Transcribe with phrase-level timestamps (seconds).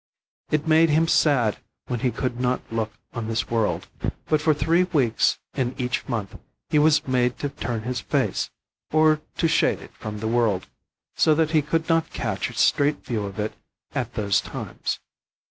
[0.49, 3.87] It made him sad when he could not look on this world,
[4.25, 6.39] but for three weeks in each month
[6.71, 8.49] he was made to turn his face,
[8.91, 10.65] or to shade it from the world,
[11.15, 13.53] so that he could not catch a straight view of it
[13.93, 14.99] at those times.